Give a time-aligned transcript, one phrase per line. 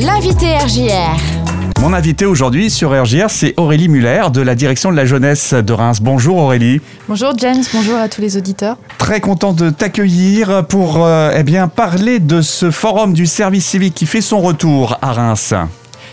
[0.00, 1.80] L'invité RJR.
[1.80, 5.72] Mon invité aujourd'hui sur RGR, c'est Aurélie Muller de la direction de la jeunesse de
[5.72, 5.98] Reims.
[6.00, 6.80] Bonjour Aurélie.
[7.08, 8.76] Bonjour James, bonjour à tous les auditeurs.
[8.98, 13.94] Très content de t'accueillir pour euh, eh bien, parler de ce forum du service civique
[13.94, 15.52] qui fait son retour à Reims.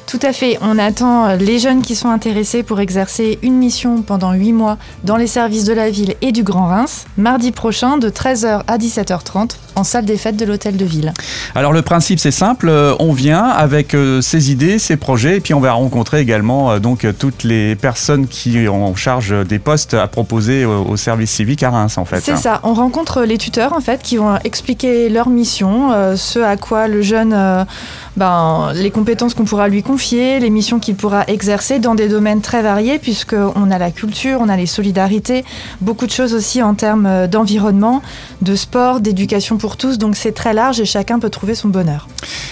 [0.08, 0.58] Tout à fait.
[0.62, 5.16] On attend les jeunes qui sont intéressés pour exercer une mission pendant 8 mois dans
[5.16, 9.58] les services de la ville et du Grand Reims, mardi prochain de 13h à 17h30
[9.76, 11.14] en salle des fêtes de l'hôtel de ville.
[11.54, 15.40] Alors le principe c'est simple, euh, on vient avec euh, ses idées, ses projets et
[15.40, 19.60] puis on va rencontrer également euh, donc toutes les personnes qui ont en charge des
[19.60, 22.22] postes à proposer au service civique à Reims en fait.
[22.22, 26.58] C'est ça, on rencontre les tuteurs en fait qui vont expliquer leur mission, ce à
[26.58, 27.36] quoi le jeune
[28.18, 32.42] ben, les compétences qu'on pourra lui confier, les missions qu'il pourra exercer dans des domaines
[32.42, 35.44] très variés, puisqu'on a la culture, on a les solidarités,
[35.82, 38.02] beaucoup de choses aussi en termes d'environnement,
[38.42, 42.08] de sport, d'éducation pour tous, donc c'est très large et chacun peut trouver son bonheur.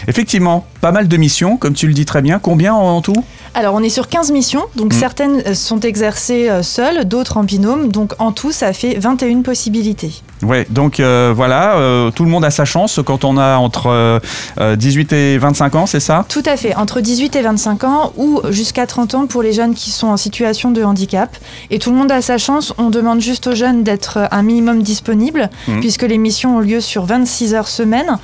[0.07, 2.39] Effectivement, pas mal de missions, comme tu le dis très bien.
[2.39, 3.23] Combien en tout?
[3.55, 4.97] Alors, on est sur 15 missions, donc mm.
[4.97, 7.89] certaines sont exercées euh, seules, d'autres en binôme.
[7.89, 10.23] Donc, en tout, ça fait 21 possibilités.
[10.41, 14.19] Ouais, donc euh, voilà, euh, tout le monde a sa chance quand on a entre
[14.59, 16.25] 18 et 25 ans, c'est ça?
[16.27, 19.73] Tout à fait, entre 18 et 25 ans ou jusqu'à 30 ans pour les jeunes
[19.73, 21.37] qui sont en situation de handicap.
[21.69, 24.81] Et tout le monde a sa chance, on demande juste aux jeunes d'être un minimum
[24.81, 25.79] disponible, mm.
[25.79, 28.17] puisque les missions ont lieu sur 26 heures semaine,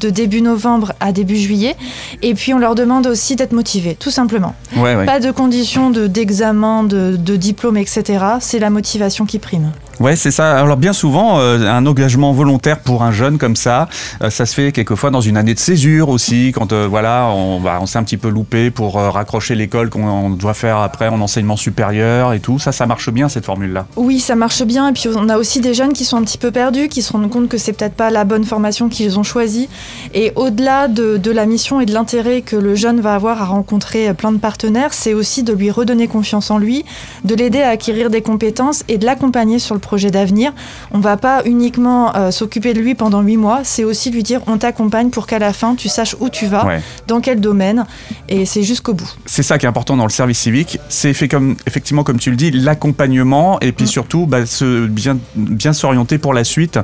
[0.00, 1.76] de début novembre à début juillet.
[2.22, 4.54] Et puis, on leur demande aussi d'être motivés, tout simplement.
[4.82, 8.24] Pas de conditions d'examen, de, de diplôme, etc.
[8.40, 9.72] C'est la motivation qui prime.
[9.98, 10.58] Ouais, c'est ça.
[10.58, 13.88] Alors bien souvent, euh, un engagement volontaire pour un jeune comme ça,
[14.22, 17.60] euh, ça se fait quelquefois dans une année de césure aussi, quand euh, voilà, on,
[17.60, 21.20] bah, on s'est un petit peu loupé pour raccrocher l'école qu'on doit faire après en
[21.22, 22.58] enseignement supérieur et tout.
[22.58, 23.86] Ça, ça marche bien cette formule-là.
[23.96, 24.88] Oui, ça marche bien.
[24.88, 27.12] Et puis on a aussi des jeunes qui sont un petit peu perdus, qui se
[27.12, 29.68] rendent compte que c'est peut-être pas la bonne formation qu'ils ont choisie.
[30.12, 33.46] Et au-delà de, de, la mission et de l'intérêt que le jeune va avoir à
[33.46, 36.84] rencontrer plein de partenaires, c'est aussi de lui redonner confiance en lui,
[37.24, 40.52] de l'aider à acquérir des compétences et de l'accompagner sur le projet d'avenir.
[40.92, 44.40] On va pas uniquement euh, s'occuper de lui pendant huit mois, c'est aussi lui dire
[44.46, 46.66] on t'accompagne pour qu'à la fin tu saches où tu vas,
[47.06, 47.86] dans quel domaine,
[48.28, 49.10] et c'est jusqu'au bout.
[49.26, 52.30] C'est ça qui est important dans le service civique, c'est fait comme effectivement comme tu
[52.30, 53.88] le dis l'accompagnement et puis mm.
[53.88, 56.78] surtout bah, se, bien bien s'orienter pour la suite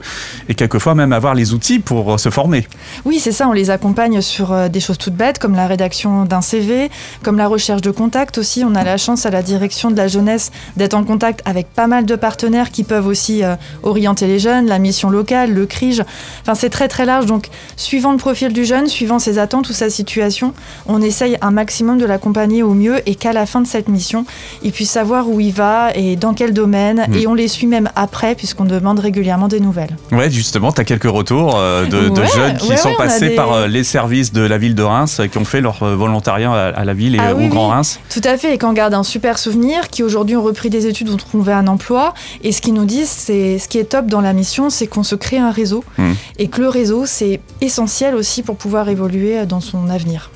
[0.49, 2.67] et quelquefois même avoir les outils pour euh, se former.
[3.05, 6.25] Oui, c'est ça, on les accompagne sur euh, des choses toutes bêtes comme la rédaction
[6.25, 6.91] d'un CV,
[7.23, 8.65] comme la recherche de contact aussi.
[8.65, 11.87] On a la chance à la direction de la jeunesse d'être en contact avec pas
[11.87, 16.03] mal de partenaires qui peuvent aussi euh, orienter les jeunes, la mission locale, le CRIJ.
[16.43, 17.27] Enfin, c'est très très large.
[17.27, 20.55] Donc, suivant le profil du jeune, suivant ses attentes ou sa situation,
[20.87, 24.25] on essaye un maximum de l'accompagner au mieux et qu'à la fin de cette mission,
[24.63, 27.07] il puisse savoir où il va et dans quel domaine.
[27.09, 27.15] Mm.
[27.15, 29.97] Et on les suit même après, puisqu'on demande régulièrement des nouvelles.
[30.11, 33.85] Ouais, justement, tu as quelques retours euh, de, jeunes qui sont passés par euh, les
[33.85, 37.19] services de la ville de Reims, qui ont fait leur volontariat à, la ville et
[37.21, 38.01] ah au Grand Reims.
[38.11, 41.11] Tout à fait, et qu'on garde un super souvenir, qui aujourd'hui ont repris des études,
[41.11, 42.15] ont trouvé un emploi.
[42.43, 45.03] Et ce qui nous dit c'est ce qui est top dans la mission, c'est qu'on
[45.03, 46.13] se crée un réseau mmh.
[46.39, 50.31] et que le réseau, c'est essentiel aussi pour pouvoir évoluer dans son avenir.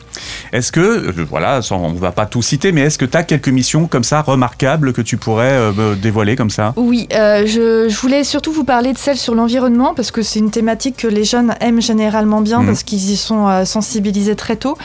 [0.52, 3.22] Est-ce que, euh, voilà, on ne va pas tout citer, mais est-ce que tu as
[3.22, 6.72] quelques missions comme ça remarquables que tu pourrais euh, dévoiler comme ça?
[6.76, 10.50] Oui, euh, je, voulais surtout vous parler de celle sur l'environnement parce que c'est une
[10.50, 12.66] thématique que les jeunes aiment généralement bien mmh.
[12.66, 14.76] parce qu'ils y sont sensibilisés très tôt.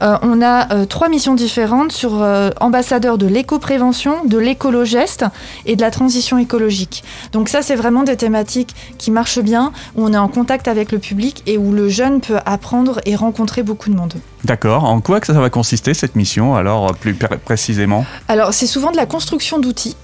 [0.00, 2.24] on a trois missions différentes sur
[2.60, 5.24] ambassadeur de l'éco-prévention, de l'écolo-geste
[5.66, 7.02] et de la transition écologique.
[7.32, 10.92] Donc ça, c'est vraiment des thématiques qui marchent bien, où on est en contact avec
[10.92, 14.14] le public et où le jeune peut apprendre et rencontrer beaucoup de monde.
[14.44, 14.84] D'accord.
[14.84, 18.96] En quoi que ça va consister cette mission alors plus précisément Alors c'est souvent de
[18.96, 19.96] la construction d'outils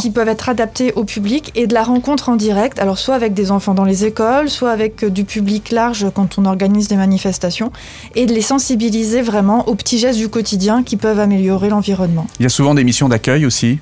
[0.00, 3.32] qui peuvent être adaptés au public et de la rencontre en direct, alors soit avec
[3.32, 6.96] des enfants dans les écoles, soit avec euh, du public large quand on organise des
[6.96, 7.72] manifestations,
[8.14, 12.26] et de les sensibiliser vraiment aux petits gestes du quotidien qui peuvent améliorer l'environnement.
[12.38, 13.78] Il y a souvent des missions d'accueil aussi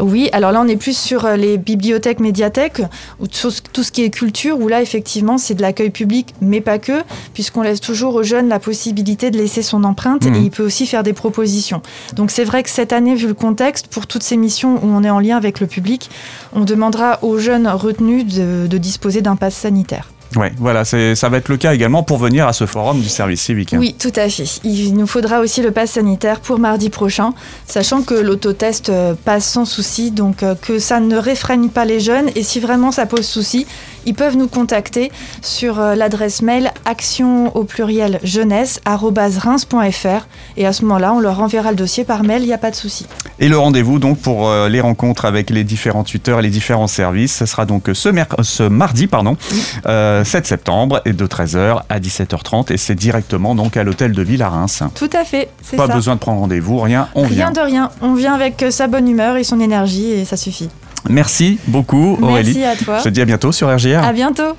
[0.00, 2.82] oui, alors là on est plus sur euh, les bibliothèques, médiathèques,
[3.20, 6.78] ou tout ce qui est culture, où là effectivement c'est de l'accueil public, mais pas
[6.78, 7.02] que,
[7.34, 10.44] puisqu'on laisse toujours aux jeunes la possibilité de laisser son empreinte et mmh.
[10.44, 11.82] il peut aussi faire des propositions.
[12.14, 15.02] Donc c'est vrai que cette année, vu le contexte, pour toutes ces missions où on
[15.04, 16.10] est en lien avec le public,
[16.52, 20.10] on demandera aux jeunes retenus de, de disposer d'un pass sanitaire.
[20.34, 23.42] Oui, voilà, ça va être le cas également pour venir à ce forum du service
[23.42, 23.74] civique.
[23.78, 24.60] Oui, tout à fait.
[24.64, 27.32] Il nous faudra aussi le pass sanitaire pour mardi prochain,
[27.66, 32.00] sachant que l'autotest euh, passe sans souci, donc euh, que ça ne réfrène pas les
[32.00, 32.30] jeunes.
[32.34, 33.66] Et si vraiment ça pose souci,
[34.06, 35.12] ils peuvent nous contacter
[35.42, 40.26] sur euh, l'adresse mail action au pluriel jeunesse reims.fr
[40.56, 42.70] et à ce moment-là, on leur enverra le dossier par mail, il n'y a pas
[42.70, 43.06] de souci.
[43.38, 46.86] Et le rendez-vous donc pour euh, les rencontres avec les différents tuteurs et les différents
[46.86, 48.10] services, ce sera donc ce,
[48.42, 49.36] ce mardi pardon,
[49.84, 54.42] 7 septembre et de 13h à 17h30 et c'est directement donc à l'hôtel de ville
[54.42, 54.82] à Reims.
[54.94, 57.46] Tout à fait, c'est Pas besoin de prendre rendez-vous, rien, on vient.
[57.46, 60.68] Rien de rien, on vient avec sa bonne humeur et son énergie et ça suffit.
[61.08, 62.54] Merci beaucoup Aurélie.
[62.58, 62.98] Merci à toi.
[62.98, 64.02] Je te dis à bientôt sur RGR.
[64.04, 64.56] À bientôt.